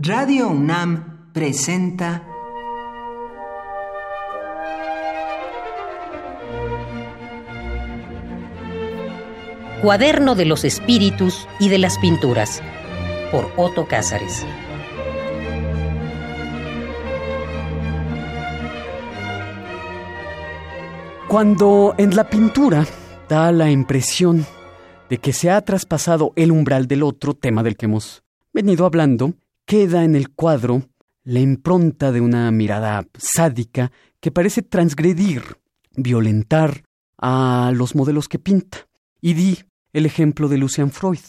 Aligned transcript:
Radio 0.00 0.46
UNAM 0.46 1.32
presenta 1.32 2.22
Cuaderno 9.82 10.36
de 10.36 10.44
los 10.44 10.64
Espíritus 10.64 11.48
y 11.58 11.68
de 11.68 11.78
las 11.78 11.98
Pinturas 11.98 12.62
por 13.32 13.50
Otto 13.56 13.88
Cázares. 13.88 14.46
Cuando 21.26 21.96
en 21.98 22.14
la 22.14 22.30
pintura 22.30 22.86
da 23.28 23.50
la 23.50 23.68
impresión 23.68 24.46
de 25.10 25.18
que 25.18 25.32
se 25.32 25.50
ha 25.50 25.60
traspasado 25.62 26.32
el 26.36 26.52
umbral 26.52 26.86
del 26.86 27.02
otro 27.02 27.34
tema 27.34 27.64
del 27.64 27.76
que 27.76 27.86
hemos 27.86 28.22
venido 28.52 28.86
hablando, 28.86 29.34
queda 29.68 30.02
en 30.02 30.16
el 30.16 30.30
cuadro 30.30 30.88
la 31.24 31.40
impronta 31.40 32.10
de 32.10 32.22
una 32.22 32.50
mirada 32.50 33.06
sádica 33.18 33.92
que 34.18 34.30
parece 34.30 34.62
transgredir, 34.62 35.42
violentar 35.94 36.84
a 37.18 37.70
los 37.74 37.94
modelos 37.94 38.28
que 38.28 38.38
pinta. 38.38 38.88
Y 39.20 39.34
di 39.34 39.58
el 39.92 40.06
ejemplo 40.06 40.48
de 40.48 40.56
Lucian 40.56 40.90
Freud. 40.90 41.20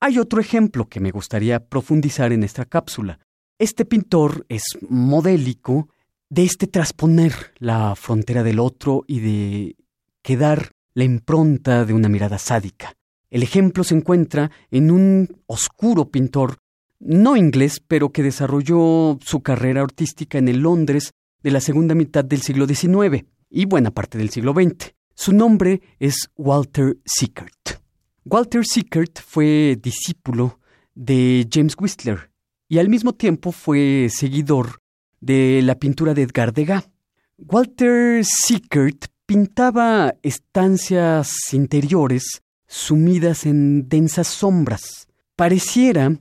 Hay 0.00 0.18
otro 0.18 0.38
ejemplo 0.38 0.86
que 0.86 1.00
me 1.00 1.12
gustaría 1.12 1.64
profundizar 1.64 2.30
en 2.30 2.44
esta 2.44 2.66
cápsula. 2.66 3.20
Este 3.58 3.86
pintor 3.86 4.44
es 4.50 4.64
modélico 4.90 5.88
de 6.28 6.44
este 6.44 6.66
trasponer 6.66 7.32
la 7.56 7.96
frontera 7.96 8.42
del 8.42 8.58
otro 8.58 9.04
y 9.06 9.20
de 9.20 9.76
quedar 10.20 10.72
la 10.92 11.04
impronta 11.04 11.86
de 11.86 11.94
una 11.94 12.10
mirada 12.10 12.36
sádica. 12.36 12.92
El 13.30 13.42
ejemplo 13.42 13.82
se 13.82 13.94
encuentra 13.94 14.50
en 14.70 14.90
un 14.90 15.40
oscuro 15.46 16.10
pintor, 16.10 16.58
no 17.00 17.36
inglés, 17.36 17.80
pero 17.86 18.10
que 18.10 18.22
desarrolló 18.22 19.18
su 19.24 19.40
carrera 19.40 19.82
artística 19.82 20.38
en 20.38 20.48
el 20.48 20.60
Londres 20.60 21.12
de 21.42 21.50
la 21.50 21.60
segunda 21.60 21.94
mitad 21.94 22.24
del 22.24 22.42
siglo 22.42 22.66
XIX 22.66 23.24
y 23.50 23.64
buena 23.64 23.90
parte 23.90 24.18
del 24.18 24.30
siglo 24.30 24.52
XX. 24.52 24.94
Su 25.14 25.32
nombre 25.32 25.80
es 25.98 26.30
Walter 26.36 26.98
Sickert. 27.04 27.80
Walter 28.24 28.64
Sickert 28.64 29.20
fue 29.20 29.78
discípulo 29.80 30.60
de 30.94 31.48
James 31.50 31.76
Whistler 31.78 32.30
y 32.68 32.78
al 32.78 32.88
mismo 32.88 33.14
tiempo 33.14 33.52
fue 33.52 34.08
seguidor 34.10 34.80
de 35.20 35.62
la 35.62 35.76
pintura 35.76 36.14
de 36.14 36.22
Edgar 36.22 36.52
Degas. 36.52 36.88
Walter 37.38 38.24
Sickert 38.24 39.06
pintaba 39.26 40.14
estancias 40.22 41.52
interiores 41.52 42.42
sumidas 42.66 43.46
en 43.46 43.88
densas 43.88 44.26
sombras. 44.28 45.08
Pareciera, 45.36 46.18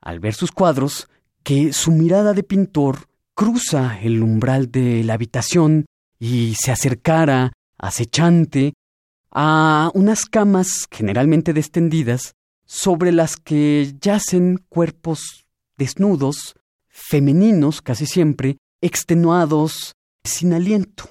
al 0.00 0.20
ver 0.20 0.34
sus 0.34 0.52
cuadros, 0.52 1.08
que 1.42 1.72
su 1.72 1.92
mirada 1.92 2.32
de 2.32 2.42
pintor 2.42 3.08
cruza 3.34 3.98
el 4.00 4.22
umbral 4.22 4.70
de 4.70 5.02
la 5.04 5.14
habitación 5.14 5.86
y 6.18 6.54
se 6.58 6.72
acercara, 6.72 7.52
acechante, 7.78 8.74
a 9.30 9.90
unas 9.94 10.26
camas 10.26 10.86
generalmente 10.90 11.52
descendidas 11.52 12.34
sobre 12.66 13.12
las 13.12 13.36
que 13.36 13.94
yacen 14.00 14.64
cuerpos 14.68 15.46
desnudos, 15.76 16.54
femeninos 16.88 17.80
casi 17.82 18.06
siempre, 18.06 18.58
extenuados, 18.80 19.94
sin 20.22 20.52
aliento. 20.52 21.10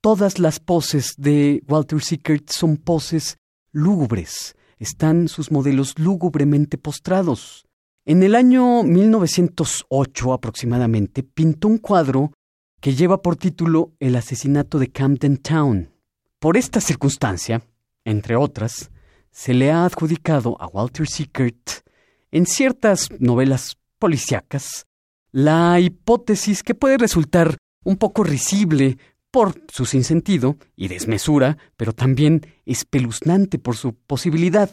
Todas 0.00 0.38
las 0.38 0.60
poses 0.60 1.14
de 1.16 1.62
Walter 1.66 2.00
Sickert 2.00 2.50
son 2.50 2.76
poses 2.76 3.38
lúgubres, 3.72 4.54
están 4.78 5.28
sus 5.28 5.50
modelos 5.50 5.98
lúgubremente 5.98 6.78
postrados. 6.78 7.65
En 8.08 8.22
el 8.22 8.36
año 8.36 8.84
1908 8.84 10.32
aproximadamente 10.32 11.24
pintó 11.24 11.66
un 11.66 11.78
cuadro 11.78 12.32
que 12.80 12.94
lleva 12.94 13.20
por 13.20 13.34
título 13.34 13.94
El 13.98 14.14
asesinato 14.14 14.78
de 14.78 14.92
Camden 14.92 15.38
Town. 15.38 15.90
Por 16.38 16.56
esta 16.56 16.80
circunstancia, 16.80 17.62
entre 18.04 18.36
otras, 18.36 18.92
se 19.32 19.54
le 19.54 19.72
ha 19.72 19.84
adjudicado 19.84 20.56
a 20.60 20.68
Walter 20.68 21.08
Sickert 21.08 21.84
en 22.30 22.46
ciertas 22.46 23.08
novelas 23.18 23.76
policíacas 23.98 24.86
la 25.32 25.80
hipótesis 25.80 26.62
que 26.62 26.76
puede 26.76 26.98
resultar 26.98 27.56
un 27.82 27.96
poco 27.96 28.22
risible 28.22 28.98
por 29.32 29.60
su 29.66 29.84
sinsentido 29.84 30.58
y 30.76 30.86
desmesura, 30.86 31.58
pero 31.76 31.92
también 31.92 32.46
espeluznante 32.66 33.58
por 33.58 33.76
su 33.76 33.94
posibilidad. 33.94 34.70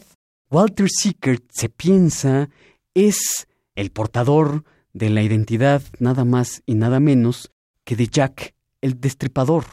Walter 0.52 0.86
Sickert 0.88 1.42
se 1.50 1.68
piensa 1.68 2.48
es 2.94 3.48
el 3.74 3.90
portador 3.90 4.64
de 4.92 5.10
la 5.10 5.22
identidad 5.22 5.82
nada 5.98 6.24
más 6.24 6.62
y 6.64 6.74
nada 6.74 7.00
menos 7.00 7.50
que 7.84 7.96
de 7.96 8.06
Jack 8.06 8.54
el 8.80 9.00
Destripador. 9.00 9.64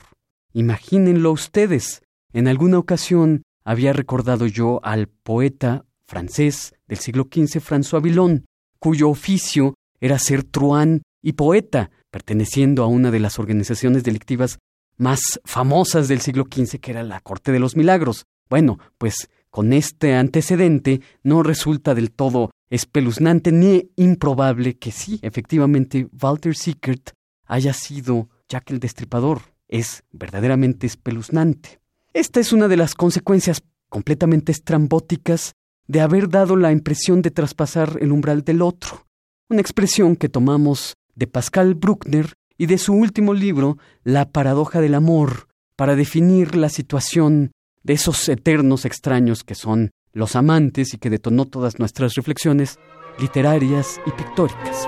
Imagínenlo 0.53 1.31
ustedes. 1.31 2.01
En 2.33 2.47
alguna 2.47 2.79
ocasión 2.79 3.43
había 3.63 3.93
recordado 3.93 4.47
yo 4.47 4.79
al 4.83 5.07
poeta 5.07 5.85
francés 6.05 6.73
del 6.87 6.97
siglo 6.97 7.29
XV 7.31 7.61
François 7.61 8.01
Villon, 8.01 8.45
cuyo 8.79 9.09
oficio 9.09 9.75
era 9.99 10.17
ser 10.17 10.43
truán 10.43 11.03
y 11.21 11.33
poeta, 11.33 11.91
perteneciendo 12.09 12.83
a 12.83 12.88
una 12.88 13.11
de 13.11 13.19
las 13.19 13.38
organizaciones 13.38 14.03
delictivas 14.03 14.57
más 14.97 15.21
famosas 15.45 16.07
del 16.07 16.21
siglo 16.21 16.47
XV, 16.51 16.79
que 16.79 16.91
era 16.91 17.03
la 17.03 17.19
Corte 17.21 17.51
de 17.51 17.59
los 17.59 17.75
Milagros. 17.75 18.25
Bueno, 18.49 18.79
pues 18.97 19.29
con 19.49 19.73
este 19.73 20.15
antecedente 20.15 21.01
no 21.23 21.43
resulta 21.43 21.93
del 21.93 22.11
todo 22.11 22.49
espeluznante 22.71 23.51
ni 23.51 23.91
improbable 23.97 24.77
que 24.77 24.91
sí, 24.91 25.19
efectivamente, 25.21 26.07
Walter 26.19 26.55
Sickert 26.55 27.11
haya 27.45 27.73
sido 27.73 28.29
Jack 28.49 28.71
el 28.71 28.79
Destripador. 28.79 29.41
Es 29.67 30.03
verdaderamente 30.11 30.87
espeluznante. 30.87 31.79
Esta 32.13 32.39
es 32.39 32.51
una 32.51 32.67
de 32.67 32.77
las 32.77 32.95
consecuencias 32.95 33.61
completamente 33.89 34.51
estrambóticas 34.51 35.53
de 35.87 36.01
haber 36.01 36.29
dado 36.29 36.55
la 36.55 36.71
impresión 36.71 37.21
de 37.21 37.31
traspasar 37.31 37.97
el 38.01 38.11
umbral 38.11 38.43
del 38.43 38.61
otro, 38.61 39.05
una 39.49 39.61
expresión 39.61 40.15
que 40.15 40.29
tomamos 40.29 40.95
de 41.15 41.27
Pascal 41.27 41.75
Bruckner 41.75 42.33
y 42.57 42.67
de 42.67 42.77
su 42.77 42.93
último 42.93 43.33
libro, 43.33 43.77
La 44.03 44.29
paradoja 44.29 44.79
del 44.79 44.95
amor, 44.95 45.47
para 45.75 45.95
definir 45.95 46.55
la 46.55 46.69
situación 46.69 47.51
de 47.83 47.93
esos 47.93 48.29
eternos 48.29 48.85
extraños 48.85 49.43
que 49.43 49.55
son 49.55 49.91
los 50.13 50.35
amantes 50.35 50.94
y 50.94 50.97
que 50.97 51.09
detonó 51.09 51.45
todas 51.45 51.79
nuestras 51.79 52.13
reflexiones 52.16 52.79
literarias 53.19 53.99
y 54.05 54.11
pictóricas. 54.11 54.88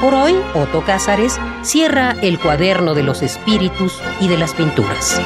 Por 0.00 0.14
hoy, 0.14 0.34
Otto 0.54 0.82
Cázares 0.84 1.38
cierra 1.62 2.12
el 2.22 2.38
cuaderno 2.38 2.94
de 2.94 3.02
los 3.02 3.22
espíritus 3.22 4.00
y 4.20 4.28
de 4.28 4.38
las 4.38 4.54
pinturas. 4.54 5.20